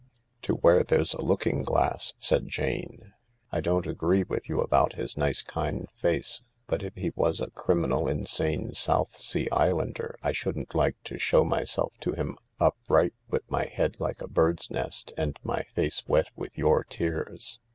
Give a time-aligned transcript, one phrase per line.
[0.47, 3.13] "To where there's a looking glass," said Jane."
[3.51, 6.95] I don't 64 THE LARK agree with you about his nice, kind face, but if
[6.95, 12.13] he was a criminal insane South Sea Islander I shouldn't like to show myself to
[12.13, 16.83] him, upright, with my head like a bird's nest and my face wet with your
[16.83, 17.59] tears.